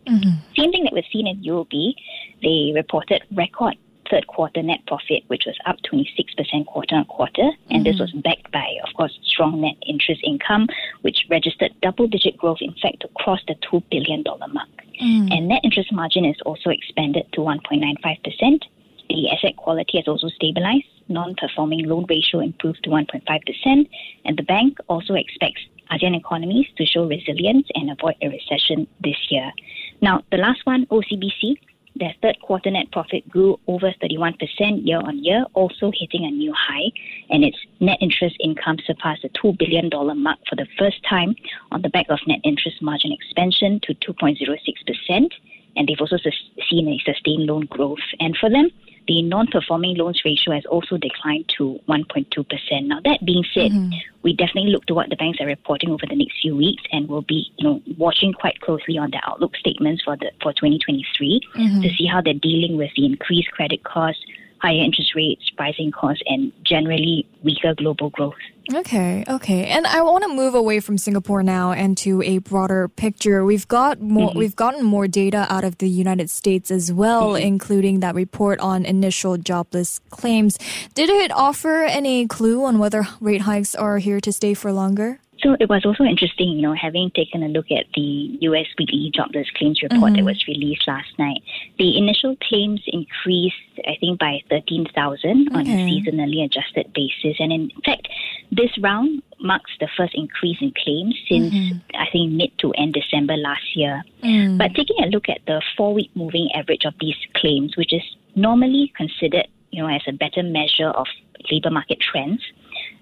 Mm-hmm. 0.07 0.31
Same 0.57 0.73
thing 0.73 0.85
that 0.85 0.93
we've 0.93 1.05
seen 1.13 1.27
in 1.27 1.43
UOB, 1.43 1.95
they 2.43 2.73
reported 2.75 3.23
record 3.33 3.77
third 4.11 4.27
quarter 4.27 4.63
net 4.63 4.81
profit, 4.87 5.23
which 5.29 5.45
was 5.47 5.57
up 5.65 5.77
26% 5.91 6.67
quarter 6.67 6.97
on 6.97 7.05
quarter. 7.07 7.51
And 7.71 7.85
mm-hmm. 7.85 7.85
this 7.85 7.99
was 7.99 8.13
backed 8.13 8.53
by, 8.53 8.67
of 8.87 8.95
course, 8.95 9.19
strong 9.25 9.61
net 9.61 9.77
interest 9.87 10.21
income, 10.25 10.69
which 11.01 11.25
registered 11.31 11.73
double 11.81 12.07
digit 12.07 12.37
growth, 12.37 12.59
in 12.61 12.75
fact, 12.75 13.01
to 13.01 13.09
cross 13.17 13.41
the 13.49 13.55
$2 13.73 13.83
billion 13.91 14.23
mark. 14.53 14.69
Mm. 15.01 15.33
And 15.33 15.49
net 15.49 15.61
interest 15.65 15.93
margin 15.93 16.25
is 16.25 16.37
also 16.45 16.71
expanded 16.71 17.27
to 17.33 17.41
1.95%. 17.41 18.63
The 19.09 19.31
asset 19.31 19.57
quality 19.57 19.99
has 19.99 20.09
also 20.09 20.29
stabilized. 20.29 20.87
Non 21.09 21.35
performing 21.35 21.87
loan 21.87 22.07
ratio 22.09 22.41
improved 22.41 22.85
to 22.85 22.91
1.5%. 22.91 23.89
And 24.25 24.37
the 24.37 24.43
bank 24.43 24.79
also 24.89 25.15
expects 25.15 25.61
ASEAN 25.91 26.17
economies 26.17 26.67
to 26.77 26.87
show 26.87 27.07
resilience 27.07 27.67
and 27.75 27.91
avoid 27.91 28.15
a 28.23 28.29
recession 28.29 28.87
this 29.03 29.17
year. 29.31 29.53
Now, 30.01 30.23
the 30.31 30.39
last 30.39 30.65
one, 30.65 30.87
OCBC, 30.87 31.57
their 31.97 32.15
third 32.23 32.39
quarter 32.41 32.71
net 32.71 32.91
profit 32.93 33.29
grew 33.29 33.59
over 33.67 33.93
31% 34.03 34.87
year 34.87 34.99
on 34.99 35.23
year, 35.23 35.45
also 35.55 35.93
hitting 35.95 36.25
a 36.25 36.31
new 36.31 36.53
high, 36.53 36.91
and 37.31 37.45
its 37.45 37.59
net 37.81 37.99
interest 38.01 38.37
income 38.41 38.79
surpassed 38.87 39.23
the 39.23 39.29
$2 39.31 39.59
billion 39.59 39.91
mark 40.23 40.39
for 40.49 40.57
the 40.57 40.67
first 40.79 41.03
time 41.09 41.35
on 41.71 41.83
the 41.83 41.89
back 41.91 42.07
of 42.09 42.19
net 42.27 42.41
interest 42.45 42.81
margin 42.81 43.13
expansion 43.13 43.81
to 43.83 43.95
2.06%. 43.95 45.31
and 45.77 45.89
they've 45.89 46.01
also 46.01 46.17
sus- 46.19 46.51
seen 46.69 46.89
a 46.89 46.99
sustained 47.05 47.47
loan 47.47 47.67
growth. 47.67 48.05
And 48.21 48.37
for 48.37 48.51
them, 48.51 48.71
the 49.09 49.23
non-performing 49.23 49.97
loans 49.97 50.23
ratio 50.25 50.55
has 50.55 50.65
also 50.67 50.97
declined 50.97 51.51
to 51.57 51.81
1.2%. 51.89 52.87
Now, 52.87 53.01
that 53.05 53.25
being 53.25 53.45
said, 53.53 53.73
mm-hmm. 53.73 53.99
we 54.23 54.33
definitely 54.33 54.71
look 54.71 54.87
to 54.87 54.95
what 54.95 55.11
the 55.11 55.17
banks 55.17 55.41
are 55.41 55.47
reporting 55.47 55.91
over 55.91 56.07
the 56.09 56.15
next 56.15 56.41
few 56.41 56.57
weeks, 56.57 56.83
and 56.93 57.09
we'll 57.09 57.23
be, 57.23 57.53
you 57.57 57.69
know, 57.69 57.83
watching 57.99 58.33
quite 58.33 58.61
closely 58.61 58.99
on 58.99 59.11
the 59.11 59.21
outlook 59.27 59.57
statements 59.57 60.03
for 60.05 60.17
the 60.17 60.31
for 60.41 60.53
2023 60.53 61.41
mm-hmm. 61.57 61.81
to 61.83 61.89
see 61.91 62.07
how 62.07 62.21
they're 62.21 62.35
dealing 62.35 62.77
with 62.77 62.91
the 62.97 63.05
increased 63.05 63.51
credit 63.51 63.83
costs, 63.83 64.23
higher 64.63 64.83
interest 64.83 65.15
rates, 65.17 65.51
rising 65.59 65.91
costs, 65.91 66.23
and 66.27 66.53
generally 66.65 67.27
weaker 67.43 67.75
global 67.75 68.11
growth. 68.11 68.35
Okay, 68.73 69.25
okay. 69.29 69.67
And 69.67 69.89
I 69.89 70.03
want 70.03 70.23
to 70.23 70.33
move 70.33 70.55
away 70.55 70.79
from 70.79 70.97
Singapore 70.97 71.43
now 71.43 71.73
and 71.73 71.99
to 71.99 72.23
a 72.23 72.39
broader 72.39 72.87
picture. 72.87 73.45
We've 73.45 73.67
got 73.67 74.01
more 74.01 74.31
mm-hmm. 74.31 74.39
we've 74.39 74.55
gotten 74.55 74.85
more 74.85 75.09
data 75.09 75.47
out 75.51 75.65
of 75.65 75.79
the 75.79 75.89
United 75.89 76.31
States 76.31 76.71
as 76.71 76.93
well, 76.93 77.33
mm-hmm. 77.33 77.45
including 77.45 78.01
that 78.01 78.15
report 78.15 78.61
on 78.61 78.85
initial 78.85 79.37
jobless 79.37 80.01
claims. 80.11 80.59
Did 80.95 81.11
it 81.11 81.33
offer 81.33 81.83
any 81.83 82.29
clue 82.29 82.65
on 82.65 82.79
whether 82.79 83.03
rate 83.21 83.43
hikes 83.43 83.75
are 83.75 83.99
here 83.99 84.21
to 84.21 84.33
stay 84.33 84.55
for 84.55 84.73
longer? 84.73 85.19
So 85.43 85.57
it 85.59 85.69
was 85.69 85.85
also 85.85 86.05
interesting, 86.05 86.51
you 86.51 86.63
know, 86.63 86.75
having 86.75 87.11
taken 87.11 87.43
a 87.43 87.49
look 87.49 87.67
at 87.71 87.87
the 87.95 88.39
US 88.43 88.67
weekly 88.79 89.11
jobless 89.13 89.49
claims 89.57 89.83
report 89.83 90.01
mm-hmm. 90.01 90.17
that 90.17 90.25
was 90.25 90.45
released 90.47 90.87
last 90.87 91.19
night. 91.19 91.43
The 91.79 91.99
initial 91.99 92.37
claims 92.49 92.81
increased, 92.87 93.57
I 93.87 93.97
think, 93.99 94.21
by 94.21 94.41
13,000 94.51 95.49
okay. 95.49 95.59
on 95.59 95.67
a 95.67 95.71
seasonally 95.91 96.45
adjusted 96.45 96.93
basis. 96.95 97.37
And 97.41 97.53
in 97.53 97.71
fact, 97.85 98.09
this 98.53 98.71
round 98.79 99.23
marks 99.41 99.73
the 99.81 99.89
first 99.97 100.15
increase 100.15 100.59
in 100.61 100.73
claims 100.85 101.19
since, 101.29 101.53
mm-hmm. 101.53 101.79
I 101.97 102.07
think, 102.13 102.33
mid 102.33 102.57
to 102.59 102.71
end 102.73 102.95
December 102.95 103.37
last 103.37 103.75
year. 103.75 104.03
Mm. 104.23 104.59
But 104.59 104.75
taking 104.75 105.03
a 105.03 105.07
look 105.07 105.29
at 105.29 105.41
the 105.47 105.61
four 105.77 105.93
week 105.93 106.11
moving 106.15 106.51
average 106.55 106.85
of 106.85 106.95
these 107.01 107.17
claims, 107.35 107.77
which 107.77 107.93
is 107.93 108.03
normally 108.37 108.93
considered, 108.97 109.49
you 109.73 109.83
know, 109.83 109.89
as 109.89 110.03
a 110.07 110.13
better 110.13 110.43
measure 110.43 110.89
of 110.89 111.07
labor 111.51 111.71
market 111.71 111.99
trends, 112.01 112.41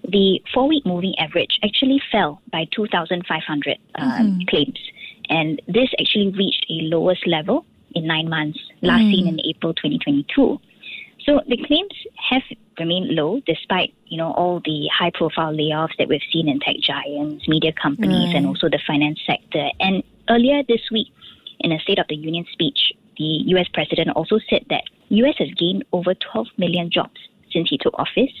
the 0.07 0.41
four 0.53 0.67
week 0.67 0.85
moving 0.85 1.13
average 1.19 1.59
actually 1.63 2.01
fell 2.11 2.41
by 2.51 2.65
2,500 2.75 3.77
um, 3.95 4.09
mm-hmm. 4.09 4.39
claims. 4.49 4.79
And 5.29 5.61
this 5.67 5.89
actually 5.99 6.29
reached 6.29 6.65
a 6.69 6.83
lowest 6.83 7.27
level 7.27 7.65
in 7.93 8.07
nine 8.07 8.29
months, 8.29 8.59
last 8.81 9.01
mm. 9.01 9.11
seen 9.11 9.27
in 9.27 9.39
April 9.45 9.73
2022. 9.73 10.59
So 11.25 11.41
the 11.47 11.57
claims 11.57 11.93
have 12.29 12.41
remained 12.79 13.09
low 13.09 13.41
despite, 13.45 13.93
you 14.07 14.17
know, 14.17 14.31
all 14.31 14.59
the 14.65 14.89
high 14.97 15.11
profile 15.13 15.53
layoffs 15.53 15.95
that 15.99 16.07
we've 16.07 16.21
seen 16.33 16.47
in 16.49 16.59
tech 16.59 16.77
giants, 16.81 17.47
media 17.47 17.71
companies, 17.73 18.27
right. 18.27 18.35
and 18.35 18.47
also 18.47 18.69
the 18.69 18.79
finance 18.87 19.19
sector. 19.25 19.69
And 19.79 20.03
earlier 20.29 20.63
this 20.67 20.81
week, 20.91 21.07
in 21.59 21.71
a 21.71 21.79
State 21.79 21.99
of 21.99 22.07
the 22.09 22.15
Union 22.15 22.45
speech, 22.51 22.91
the 23.17 23.43
US 23.55 23.67
president 23.73 24.09
also 24.15 24.39
said 24.49 24.65
that 24.69 24.83
US 25.09 25.35
has 25.37 25.49
gained 25.57 25.83
over 25.91 26.13
12 26.13 26.47
million 26.57 26.89
jobs 26.89 27.19
since 27.51 27.69
he 27.69 27.77
took 27.77 27.97
office 27.99 28.31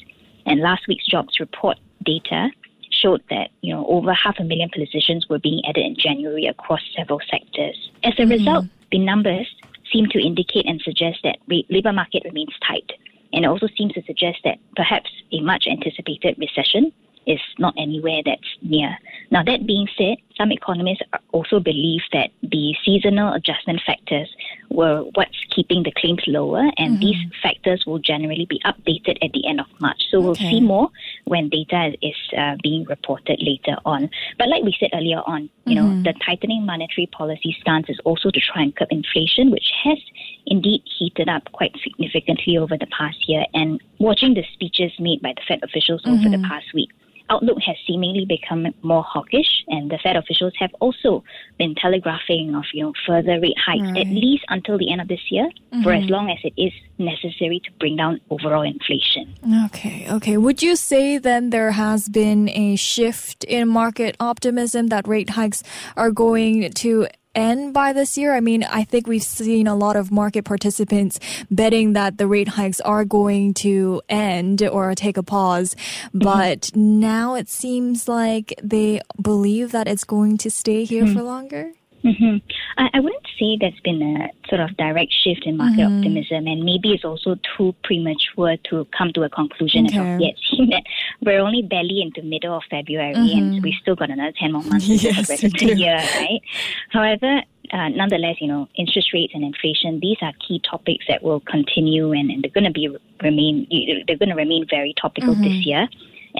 and 0.45 0.59
last 0.61 0.87
week's 0.87 1.05
jobs 1.05 1.39
report 1.39 1.77
data 2.03 2.49
showed 2.91 3.23
that 3.29 3.49
you 3.61 3.73
know 3.73 3.85
over 3.87 4.13
half 4.13 4.39
a 4.39 4.43
million 4.43 4.69
positions 4.69 5.27
were 5.29 5.39
being 5.39 5.61
added 5.67 5.85
in 5.85 5.95
January 5.95 6.45
across 6.45 6.81
several 6.95 7.19
sectors. 7.29 7.91
As 8.03 8.13
a 8.13 8.21
mm-hmm. 8.21 8.31
result, 8.31 8.65
the 8.91 8.99
numbers 8.99 9.47
seem 9.91 10.07
to 10.07 10.19
indicate 10.19 10.65
and 10.67 10.81
suggest 10.81 11.19
that 11.23 11.37
the 11.47 11.65
labor 11.69 11.93
market 11.93 12.23
remains 12.25 12.53
tight, 12.65 12.91
and 13.33 13.45
it 13.45 13.47
also 13.47 13.67
seems 13.77 13.93
to 13.93 14.03
suggest 14.03 14.39
that 14.43 14.57
perhaps 14.75 15.09
a 15.31 15.41
much 15.41 15.67
anticipated 15.67 16.35
recession 16.37 16.91
is 17.27 17.39
not 17.59 17.73
anywhere 17.77 18.21
that's 18.25 18.57
near. 18.61 18.97
Now, 19.29 19.43
that 19.43 19.67
being 19.67 19.87
said, 19.97 20.17
some 20.37 20.51
economists 20.51 21.03
also 21.31 21.59
believe 21.59 22.01
that 22.13 22.31
the 22.41 22.75
seasonal 22.85 23.33
adjustment 23.33 23.81
factors 23.85 24.29
were 24.69 25.03
what's 25.15 25.37
keeping 25.49 25.83
the 25.83 25.91
claims 25.91 26.21
lower, 26.27 26.63
and 26.77 26.93
mm-hmm. 26.93 26.99
these 26.99 27.17
factors 27.41 27.85
will 27.85 27.99
generally 27.99 28.45
be 28.49 28.59
updated 28.65 29.17
at 29.23 29.31
the 29.33 29.47
end 29.47 29.59
of 29.59 29.67
March. 29.79 30.01
So 30.09 30.17
okay. 30.17 30.25
we'll 30.25 30.35
see 30.35 30.61
more 30.61 30.89
when 31.25 31.49
data 31.49 31.95
is 32.01 32.15
uh, 32.37 32.55
being 32.63 32.85
reported 32.85 33.41
later 33.41 33.77
on. 33.85 34.09
But 34.37 34.49
like 34.49 34.63
we 34.63 34.75
said 34.79 34.89
earlier 34.93 35.21
on, 35.25 35.49
you 35.65 35.75
mm-hmm. 35.75 36.03
know, 36.03 36.03
the 36.03 36.13
tightening 36.25 36.65
monetary 36.65 37.07
policy 37.07 37.55
stance 37.61 37.89
is 37.89 37.99
also 38.05 38.31
to 38.31 38.39
try 38.39 38.63
and 38.63 38.75
curb 38.75 38.87
inflation, 38.91 39.51
which 39.51 39.71
has 39.83 39.97
indeed 40.45 40.81
heated 40.97 41.29
up 41.29 41.51
quite 41.51 41.75
significantly 41.83 42.57
over 42.57 42.77
the 42.77 42.87
past 42.87 43.27
year. 43.27 43.45
And 43.53 43.81
watching 43.99 44.33
the 44.33 44.43
speeches 44.53 44.91
made 44.99 45.21
by 45.21 45.33
the 45.35 45.41
Fed 45.47 45.59
officials 45.63 46.01
mm-hmm. 46.01 46.19
over 46.19 46.29
the 46.29 46.37
mm-hmm. 46.37 46.45
past 46.45 46.73
week, 46.73 46.89
outlook 47.31 47.59
has 47.65 47.77
seemingly 47.87 48.25
become 48.25 48.67
more 48.83 49.03
hawkish, 49.03 49.63
and 49.67 49.89
the 49.89 49.97
Fed 50.03 50.15
officials 50.15 50.53
have 50.59 50.73
also 50.79 51.23
been 51.57 51.73
telegraphing 51.75 52.53
of 52.53 52.65
you 52.73 52.83
know 52.83 52.93
further 53.07 53.39
rate 53.39 53.57
hikes 53.57 53.83
right. 53.83 54.05
at 54.05 54.07
least 54.07 54.43
until 54.49 54.77
the 54.77 54.91
end 54.91 55.01
of 55.01 55.07
this 55.07 55.25
year, 55.31 55.47
mm-hmm. 55.49 55.83
for 55.83 55.93
as 55.93 56.07
long 56.09 56.29
as 56.29 56.37
it 56.43 56.53
is 56.61 56.73
necessary 56.97 57.59
to 57.65 57.71
bring 57.79 57.95
down 57.95 58.19
overall 58.29 58.61
inflation. 58.61 59.33
Okay, 59.65 60.05
okay. 60.09 60.37
Would 60.37 60.61
you 60.61 60.75
say 60.75 61.17
then 61.17 61.49
there 61.49 61.71
has 61.71 62.09
been 62.09 62.49
a 62.49 62.75
shift 62.75 63.43
in 63.45 63.67
market 63.67 64.15
optimism 64.19 64.87
that 64.87 65.07
rate 65.07 65.31
hikes 65.31 65.63
are 65.95 66.11
going 66.11 66.71
to 66.73 67.07
end 67.35 67.73
by 67.73 67.93
this 67.93 68.17
year? 68.17 68.33
I 68.33 68.39
mean, 68.39 68.63
I 68.63 68.83
think 68.83 69.07
we've 69.07 69.23
seen 69.23 69.67
a 69.67 69.75
lot 69.75 69.95
of 69.95 70.11
market 70.11 70.45
participants 70.45 71.19
betting 71.49 71.93
that 71.93 72.17
the 72.17 72.27
rate 72.27 72.47
hikes 72.47 72.81
are 72.81 73.05
going 73.05 73.53
to 73.55 74.01
end 74.09 74.63
or 74.63 74.93
take 74.95 75.17
a 75.17 75.23
pause. 75.23 75.75
Mm-hmm. 75.75 76.19
But 76.19 76.61
mm-hmm. 76.61 76.99
now 76.99 77.35
it 77.35 77.49
seems 77.49 78.07
like 78.07 78.53
they 78.61 79.01
believe 79.21 79.71
that 79.71 79.87
it's 79.87 80.03
going 80.03 80.37
to 80.39 80.49
stay 80.49 80.83
here 80.83 81.03
mm-hmm. 81.03 81.17
for 81.17 81.23
longer. 81.23 81.73
Mm-hmm. 82.03 82.37
I, 82.77 82.89
I, 82.93 82.99
wouldn't 82.99 83.27
say 83.39 83.57
there's 83.59 83.79
been 83.83 84.01
a 84.01 84.47
sort 84.47 84.61
of 84.61 84.75
direct 84.77 85.13
shift 85.13 85.45
in 85.45 85.57
market 85.57 85.81
mm-hmm. 85.81 85.97
optimism, 85.97 86.47
and 86.47 86.63
maybe 86.63 86.93
it's 86.93 87.05
also 87.05 87.37
too 87.55 87.75
premature 87.83 88.57
to 88.69 88.87
come 88.97 89.13
to 89.13 89.23
a 89.23 89.29
conclusion 89.29 89.85
okay. 89.85 89.97
as 89.97 90.15
of 90.15 90.21
yet. 90.21 90.35
That 90.71 90.83
we're 91.21 91.39
only 91.39 91.61
barely 91.61 92.01
into 92.01 92.23
middle 92.23 92.55
of 92.57 92.63
February, 92.69 93.13
mm-hmm. 93.13 93.37
and 93.37 93.63
we've 93.63 93.75
still 93.81 93.95
got 93.95 94.09
another 94.09 94.33
ten 94.37 94.53
more 94.53 94.63
months 94.63 94.87
yes, 94.87 95.01
to 95.01 95.07
the 95.07 95.29
rest 95.29 95.43
of 95.43 95.53
the 95.53 95.75
year, 95.75 95.97
right? 95.97 96.41
However, 96.89 97.41
uh, 97.71 97.89
nonetheless, 97.89 98.37
you 98.41 98.47
know, 98.47 98.67
interest 98.75 99.13
rates 99.13 99.33
and 99.35 99.43
inflation, 99.43 99.99
these 99.99 100.17
are 100.21 100.33
key 100.45 100.59
topics 100.69 101.05
that 101.07 101.23
will 101.23 101.39
continue 101.41 102.11
and, 102.11 102.31
and 102.31 102.43
they're 102.43 102.51
going 102.51 102.63
to 102.65 102.71
be 102.71 102.89
remain, 103.21 103.67
they're 104.07 104.17
going 104.17 104.29
to 104.29 104.35
remain 104.35 104.65
very 104.69 104.93
topical 104.99 105.33
mm-hmm. 105.33 105.43
this 105.43 105.65
year 105.65 105.87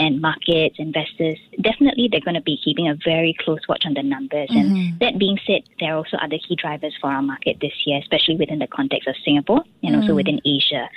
and 0.01 0.19
markets, 0.19 0.77
investors, 0.79 1.37
definitely 1.61 2.09
they're 2.09 2.21
going 2.21 2.35
to 2.35 2.41
be 2.41 2.57
keeping 2.63 2.89
a 2.89 2.95
very 3.05 3.35
close 3.39 3.59
watch 3.69 3.83
on 3.85 3.93
the 3.93 4.01
numbers. 4.01 4.49
Mm-hmm. 4.49 4.75
And 4.75 4.99
that 4.99 5.19
being 5.19 5.37
said, 5.45 5.61
there 5.79 5.93
are 5.93 5.97
also 5.97 6.17
other 6.17 6.37
key 6.39 6.55
drivers 6.55 6.95
for 6.99 7.11
our 7.11 7.21
market 7.21 7.57
this 7.61 7.73
year, 7.85 7.99
especially 7.99 8.35
within 8.35 8.57
the 8.57 8.67
context 8.67 9.07
of 9.07 9.15
Singapore 9.23 9.61
and 9.83 9.93
mm-hmm. 9.93 10.01
also 10.01 10.13
mm. 10.13 10.15
within 10.15 10.41
Asia 10.43 10.89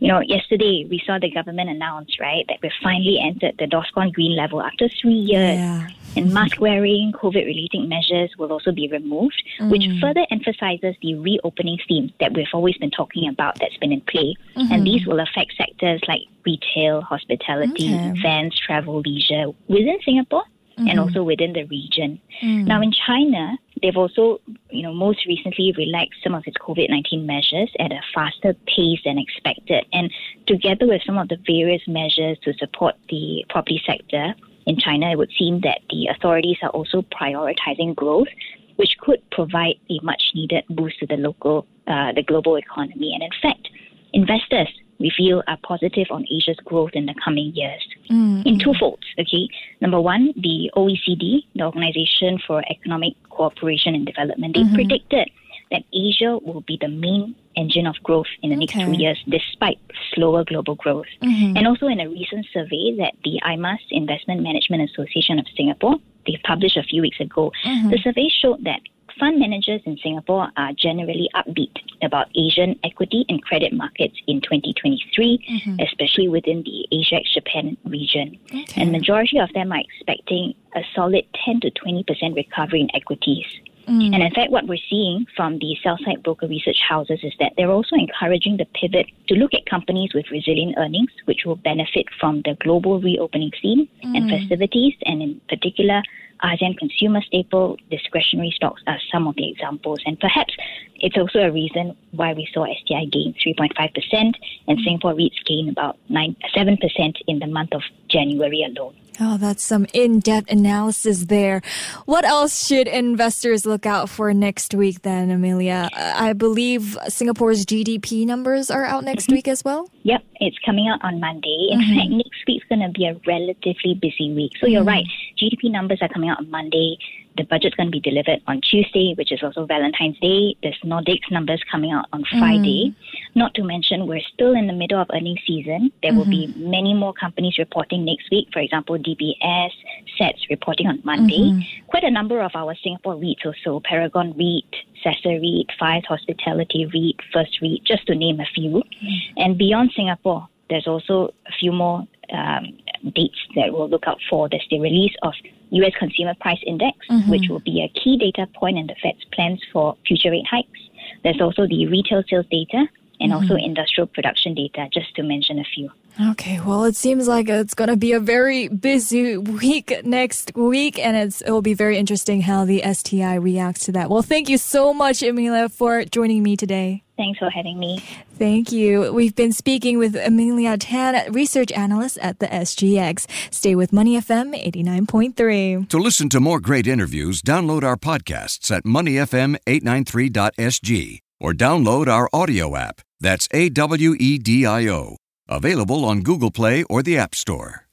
you 0.00 0.08
know, 0.08 0.20
yesterday 0.20 0.86
we 0.88 1.00
saw 1.06 1.18
the 1.18 1.30
government 1.30 1.68
announce, 1.68 2.18
right, 2.18 2.44
that 2.48 2.58
we've 2.62 2.72
finally 2.82 3.20
entered 3.22 3.56
the 3.58 3.66
DORSCON 3.66 4.12
green 4.12 4.34
level 4.34 4.62
after 4.62 4.88
three 5.00 5.12
years. 5.12 5.58
Yeah. 5.58 5.88
And 6.16 6.32
mask 6.32 6.60
wearing, 6.60 7.12
COVID 7.12 7.44
related 7.44 7.88
measures 7.88 8.34
will 8.36 8.50
also 8.50 8.72
be 8.72 8.88
removed, 8.88 9.40
mm. 9.60 9.70
which 9.70 9.84
further 10.00 10.26
emphasizes 10.30 10.96
the 11.02 11.14
reopening 11.14 11.78
theme 11.86 12.12
that 12.18 12.32
we've 12.32 12.46
always 12.52 12.76
been 12.78 12.90
talking 12.90 13.28
about 13.28 13.58
that's 13.60 13.76
been 13.76 13.92
in 13.92 14.00
play. 14.00 14.34
Mm-hmm. 14.56 14.72
And 14.72 14.86
these 14.86 15.06
will 15.06 15.20
affect 15.20 15.52
sectors 15.56 16.00
like 16.08 16.22
retail, 16.44 17.02
hospitality, 17.02 17.94
okay. 17.94 18.12
events, 18.16 18.58
travel, 18.58 19.00
leisure 19.00 19.52
within 19.68 19.98
Singapore 20.04 20.44
mm-hmm. 20.80 20.88
and 20.88 21.00
also 21.00 21.22
within 21.22 21.52
the 21.52 21.64
region. 21.64 22.20
Mm. 22.42 22.66
Now, 22.66 22.82
in 22.82 22.92
China, 22.92 23.56
they've 23.82 23.96
also, 23.96 24.40
you 24.70 24.82
know, 24.82 24.92
most 24.92 25.26
recently 25.26 25.72
relaxed 25.76 26.22
some 26.22 26.34
of 26.34 26.44
its 26.46 26.56
COVID 26.58 26.88
19 26.88 27.26
measures 27.26 27.70
at 27.78 27.92
a 27.92 28.00
faster 28.14 28.54
pace 28.66 29.00
than 29.04 29.18
expected. 29.18 29.84
And 29.92 30.10
together 30.46 30.86
with 30.86 31.02
some 31.04 31.18
of 31.18 31.28
the 31.28 31.38
various 31.46 31.82
measures 31.86 32.38
to 32.44 32.52
support 32.54 32.94
the 33.08 33.44
property 33.48 33.82
sector 33.86 34.34
in 34.66 34.76
China, 34.76 35.10
it 35.10 35.18
would 35.18 35.32
seem 35.38 35.60
that 35.60 35.80
the 35.90 36.08
authorities 36.08 36.58
are 36.62 36.70
also 36.70 37.02
prioritizing 37.02 37.94
growth, 37.94 38.28
which 38.76 38.96
could 39.00 39.22
provide 39.30 39.74
a 39.90 39.98
much 40.02 40.22
needed 40.34 40.64
boost 40.70 40.98
to 41.00 41.06
the 41.06 41.16
local, 41.16 41.66
uh, 41.86 42.12
the 42.12 42.22
global 42.22 42.56
economy. 42.56 43.14
And 43.14 43.22
in 43.22 43.30
fact, 43.42 43.68
investors 44.12 44.68
we 44.98 45.10
feel 45.16 45.42
are 45.48 45.56
positive 45.62 46.08
on 46.10 46.26
Asia's 46.30 46.58
growth 46.64 46.90
in 46.92 47.06
the 47.06 47.14
coming 47.24 47.52
years 47.54 47.82
mm-hmm. 48.10 48.42
in 48.46 48.58
two 48.58 48.74
folds. 48.78 49.06
Okay, 49.18 49.48
number 49.80 50.00
one, 50.00 50.32
the 50.36 50.70
OECD, 50.76 51.44
the 51.54 51.62
Organization 51.62 52.38
for 52.46 52.62
Economic 52.70 53.14
Cooperation 53.30 53.94
and 53.94 54.06
Development, 54.06 54.54
they 54.54 54.62
mm-hmm. 54.62 54.74
predicted 54.74 55.30
that 55.70 55.82
Asia 55.94 56.38
will 56.42 56.62
be 56.62 56.76
the 56.80 56.88
main 56.88 57.34
engine 57.56 57.86
of 57.86 57.94
growth 58.02 58.26
in 58.42 58.50
the 58.50 58.56
next 58.56 58.74
okay. 58.74 58.84
two 58.84 58.92
years, 58.92 59.22
despite 59.28 59.78
slower 60.14 60.44
global 60.44 60.74
growth. 60.74 61.06
Mm-hmm. 61.22 61.56
And 61.56 61.66
also, 61.66 61.86
in 61.86 62.00
a 62.00 62.08
recent 62.08 62.46
survey 62.52 62.96
that 62.98 63.14
the 63.24 63.40
IMAS 63.44 63.78
Investment 63.90 64.42
Management 64.42 64.90
Association 64.90 65.38
of 65.38 65.46
Singapore 65.56 65.96
they 66.26 66.38
published 66.44 66.76
a 66.76 66.82
few 66.82 67.02
weeks 67.02 67.20
ago, 67.20 67.52
mm-hmm. 67.64 67.90
the 67.90 67.98
survey 67.98 68.28
showed 68.28 68.64
that 68.64 68.80
fund 69.20 69.38
managers 69.38 69.82
in 69.84 69.98
Singapore 70.02 70.48
are 70.56 70.72
generally 70.72 71.28
upbeat 71.36 71.76
about 72.02 72.26
Asian 72.34 72.78
equity 72.82 73.24
and 73.28 73.42
credit 73.44 73.72
markets 73.72 74.16
in 74.26 74.40
2023, 74.40 75.38
mm-hmm. 75.38 75.76
especially 75.80 76.28
within 76.28 76.62
the 76.62 76.88
Asia 76.90 77.20
Japan 77.32 77.76
region. 77.84 78.38
Okay. 78.46 78.80
And 78.80 78.90
majority 78.90 79.38
of 79.38 79.52
them 79.52 79.70
are 79.70 79.80
expecting 79.80 80.54
a 80.74 80.80
solid 80.94 81.24
10 81.44 81.60
to 81.60 81.70
20% 81.70 82.34
recovery 82.34 82.80
in 82.80 82.88
equities. 82.96 83.44
Mm. 83.88 84.14
And 84.14 84.22
in 84.22 84.32
fact, 84.32 84.52
what 84.52 84.66
we're 84.66 84.78
seeing 84.88 85.26
from 85.36 85.58
the 85.58 85.76
sell 85.82 85.98
side 86.04 86.22
broker 86.22 86.46
research 86.46 86.78
houses 86.88 87.20
is 87.22 87.32
that 87.40 87.52
they're 87.56 87.70
also 87.70 87.96
encouraging 87.96 88.56
the 88.56 88.66
pivot 88.66 89.06
to 89.28 89.34
look 89.34 89.52
at 89.52 89.66
companies 89.66 90.10
with 90.14 90.30
resilient 90.30 90.76
earnings, 90.78 91.10
which 91.24 91.40
will 91.44 91.56
benefit 91.56 92.06
from 92.20 92.42
the 92.44 92.56
global 92.60 93.00
reopening 93.00 93.50
scene 93.60 93.88
mm. 94.04 94.16
and 94.16 94.30
festivities, 94.30 94.94
and 95.06 95.22
in 95.22 95.40
particular, 95.48 96.02
ASEAN 96.42 96.76
consumer 96.78 97.20
staple 97.22 97.76
discretionary 97.90 98.52
stocks 98.54 98.82
are 98.86 98.98
some 99.12 99.26
of 99.26 99.36
the 99.36 99.50
examples. 99.50 100.00
And 100.06 100.18
perhaps 100.18 100.54
it's 100.96 101.16
also 101.16 101.40
a 101.40 101.50
reason 101.50 101.96
why 102.12 102.32
we 102.32 102.48
saw 102.52 102.66
STI 102.66 103.06
gain 103.06 103.34
3.5% 103.44 104.34
and 104.68 104.78
Singapore 104.84 105.14
REITs 105.14 105.44
gain 105.44 105.68
about 105.68 105.98
9, 106.08 106.36
7% 106.54 107.16
in 107.26 107.38
the 107.38 107.46
month 107.46 107.74
of 107.74 107.82
January 108.08 108.62
alone. 108.62 108.94
Oh, 109.22 109.36
that's 109.36 109.62
some 109.62 109.86
in 109.92 110.20
depth 110.20 110.50
analysis 110.50 111.26
there. 111.26 111.60
What 112.06 112.24
else 112.24 112.66
should 112.66 112.88
investors 112.88 113.66
look 113.66 113.84
out 113.84 114.08
for 114.08 114.32
next 114.32 114.74
week 114.74 115.02
then, 115.02 115.30
Amelia? 115.30 115.90
I 115.94 116.32
believe 116.32 116.96
Singapore's 117.08 117.66
GDP 117.66 118.24
numbers 118.24 118.70
are 118.70 118.84
out 118.84 119.04
next 119.04 119.24
mm-hmm. 119.24 119.34
week 119.34 119.48
as 119.48 119.62
well? 119.62 119.90
Yep, 120.04 120.24
it's 120.36 120.56
coming 120.64 120.88
out 120.88 121.04
on 121.04 121.20
Monday. 121.20 121.68
In 121.70 121.80
mm-hmm. 121.80 121.98
fact, 121.98 122.10
next 122.10 122.44
week's 122.48 122.66
going 122.68 122.80
to 122.80 122.88
be 122.88 123.06
a 123.06 123.20
relatively 123.26 123.94
busy 124.00 124.32
week. 124.32 124.52
So 124.58 124.64
mm-hmm. 124.64 124.72
you're 124.72 124.84
right, 124.84 125.04
GDP 125.36 125.70
numbers 125.70 125.98
are 126.00 126.08
coming 126.08 126.30
out 126.30 126.38
on 126.38 126.50
Monday. 126.50 126.96
The 127.36 127.44
budget's 127.44 127.74
going 127.76 127.86
to 127.86 127.90
be 127.90 128.00
delivered 128.00 128.40
on 128.46 128.60
Tuesday, 128.60 129.14
which 129.16 129.32
is 129.32 129.42
also 129.42 129.64
Valentine's 129.64 130.18
Day. 130.18 130.56
There's 130.62 130.78
NODX 130.84 131.30
numbers 131.30 131.62
coming 131.70 131.92
out 131.92 132.06
on 132.12 132.24
Friday. 132.38 132.90
Mm. 132.90 132.94
Not 133.34 133.54
to 133.54 133.64
mention, 133.64 134.06
we're 134.06 134.20
still 134.34 134.52
in 134.54 134.66
the 134.66 134.72
middle 134.72 135.00
of 135.00 135.08
earnings 135.14 135.40
season. 135.46 135.92
There 136.02 136.10
mm-hmm. 136.10 136.18
will 136.18 136.26
be 136.26 136.48
mm-hmm. 136.48 136.70
many 136.70 136.94
more 136.94 137.12
companies 137.12 137.56
reporting 137.58 138.04
next 138.04 138.30
week. 138.30 138.48
For 138.52 138.58
example, 138.60 138.98
DBS, 138.98 139.70
SATS 140.18 140.48
reporting 140.50 140.88
on 140.88 141.00
Monday. 141.04 141.50
Mm-hmm. 141.50 141.86
Quite 141.86 142.04
a 142.04 142.10
number 142.10 142.40
of 142.40 142.50
our 142.54 142.74
Singapore 142.82 143.14
REITs 143.14 143.46
also, 143.46 143.80
Paragon 143.84 144.34
REIT, 144.36 144.74
Sasseur 145.02 145.40
REIT, 145.40 145.70
Five 145.78 146.02
Hospitality 146.08 146.86
REIT, 146.92 147.16
First 147.32 147.60
REIT, 147.62 147.84
just 147.84 148.06
to 148.06 148.14
name 148.14 148.40
a 148.40 148.46
few. 148.54 148.70
Mm. 148.70 149.18
And 149.36 149.58
beyond 149.58 149.92
Singapore, 149.94 150.48
there's 150.68 150.86
also 150.86 151.34
a 151.46 151.52
few 151.58 151.72
more 151.72 152.06
um, 152.32 152.78
dates 153.14 153.38
that 153.56 153.72
we'll 153.72 153.88
look 153.88 154.04
out 154.06 154.18
for. 154.28 154.48
There's 154.48 154.66
the 154.70 154.80
release 154.80 155.14
of 155.22 155.32
U.S. 155.70 155.92
Consumer 155.98 156.34
Price 156.40 156.60
Index, 156.66 156.98
mm-hmm. 157.10 157.30
which 157.30 157.48
will 157.48 157.60
be 157.60 157.82
a 157.82 157.88
key 157.98 158.16
data 158.18 158.46
point 158.54 158.78
in 158.78 158.86
the 158.86 158.94
Fed's 159.02 159.24
plans 159.32 159.62
for 159.72 159.96
future 160.06 160.30
rate 160.30 160.46
hikes. 160.50 160.80
There's 161.22 161.40
also 161.40 161.66
the 161.66 161.86
retail 161.86 162.22
sales 162.28 162.46
data 162.50 162.86
and 163.20 163.32
mm-hmm. 163.32 163.32
also 163.32 163.54
industrial 163.56 164.06
production 164.06 164.54
data, 164.54 164.88
just 164.92 165.14
to 165.16 165.22
mention 165.22 165.58
a 165.58 165.64
few. 165.64 165.90
Okay, 166.30 166.60
well, 166.60 166.84
it 166.84 166.96
seems 166.96 167.28
like 167.28 167.48
it's 167.48 167.74
going 167.74 167.88
to 167.88 167.96
be 167.96 168.12
a 168.12 168.20
very 168.20 168.68
busy 168.68 169.36
week 169.36 169.92
next 170.04 170.52
week, 170.54 170.98
and 170.98 171.16
it's, 171.16 171.40
it 171.40 171.50
will 171.50 171.62
be 171.62 171.74
very 171.74 171.98
interesting 171.98 172.42
how 172.42 172.64
the 172.64 172.82
STI 172.92 173.34
reacts 173.34 173.84
to 173.84 173.92
that. 173.92 174.10
Well, 174.10 174.22
thank 174.22 174.48
you 174.48 174.58
so 174.58 174.92
much, 174.92 175.22
Emilia, 175.22 175.68
for 175.68 176.04
joining 176.04 176.42
me 176.42 176.56
today. 176.56 177.04
Thanks 177.20 177.38
for 177.38 177.50
having 177.50 177.78
me. 177.78 178.02
Thank 178.38 178.72
you. 178.72 179.12
We've 179.12 179.34
been 179.34 179.52
speaking 179.52 179.98
with 179.98 180.16
Amelia 180.16 180.78
Tan, 180.78 181.30
research 181.30 181.70
analyst 181.72 182.16
at 182.16 182.38
the 182.38 182.46
SGX. 182.46 183.26
Stay 183.52 183.74
with 183.74 183.92
Money 183.92 184.18
FM 184.18 184.54
89.3. 184.72 185.86
To 185.90 185.98
listen 185.98 186.30
to 186.30 186.40
more 186.40 186.60
great 186.60 186.86
interviews, 186.86 187.42
download 187.42 187.82
our 187.82 187.98
podcasts 187.98 188.74
at 188.74 188.84
moneyfm893.sg 188.84 191.18
or 191.38 191.52
download 191.52 192.08
our 192.08 192.30
audio 192.32 192.74
app. 192.74 193.02
That's 193.20 193.48
A 193.52 193.68
W 193.68 194.16
E 194.18 194.38
D 194.38 194.64
I 194.64 194.88
O. 194.88 195.18
Available 195.46 196.06
on 196.06 196.22
Google 196.22 196.50
Play 196.50 196.84
or 196.84 197.02
the 197.02 197.18
App 197.18 197.34
Store. 197.34 197.86